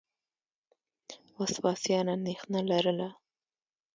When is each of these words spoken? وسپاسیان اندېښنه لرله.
وسپاسیان 1.37 2.07
اندېښنه 2.15 2.59
لرله. 2.69 3.09